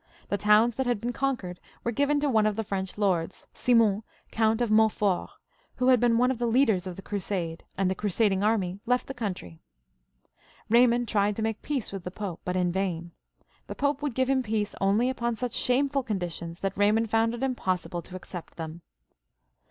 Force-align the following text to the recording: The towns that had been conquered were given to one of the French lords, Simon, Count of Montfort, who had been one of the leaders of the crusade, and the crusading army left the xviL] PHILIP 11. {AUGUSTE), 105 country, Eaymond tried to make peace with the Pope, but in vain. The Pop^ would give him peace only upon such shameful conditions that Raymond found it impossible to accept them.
The 0.29 0.35
towns 0.37 0.77
that 0.77 0.87
had 0.87 0.99
been 0.99 1.13
conquered 1.13 1.59
were 1.83 1.91
given 1.91 2.19
to 2.21 2.27
one 2.27 2.47
of 2.47 2.55
the 2.55 2.63
French 2.63 2.97
lords, 2.97 3.45
Simon, 3.53 4.01
Count 4.31 4.59
of 4.59 4.71
Montfort, 4.71 5.29
who 5.75 5.89
had 5.89 5.99
been 5.99 6.17
one 6.17 6.31
of 6.31 6.39
the 6.39 6.47
leaders 6.47 6.87
of 6.87 6.95
the 6.95 7.03
crusade, 7.03 7.63
and 7.77 7.87
the 7.87 7.93
crusading 7.93 8.41
army 8.43 8.79
left 8.87 9.05
the 9.05 9.13
xviL] 9.13 9.35
PHILIP 9.37 9.43
11. 9.43 9.59
{AUGUSTE), 9.59 10.69
105 10.69 10.69
country, 10.73 10.87
Eaymond 11.03 11.07
tried 11.07 11.35
to 11.35 11.43
make 11.43 11.61
peace 11.61 11.91
with 11.91 12.03
the 12.03 12.09
Pope, 12.09 12.41
but 12.43 12.55
in 12.55 12.71
vain. 12.71 13.11
The 13.67 13.75
Pop^ 13.75 14.01
would 14.01 14.15
give 14.15 14.27
him 14.27 14.41
peace 14.41 14.73
only 14.81 15.07
upon 15.07 15.35
such 15.35 15.53
shameful 15.53 16.01
conditions 16.01 16.61
that 16.61 16.75
Raymond 16.75 17.11
found 17.11 17.35
it 17.35 17.43
impossible 17.43 18.01
to 18.01 18.15
accept 18.15 18.55
them. 18.55 18.81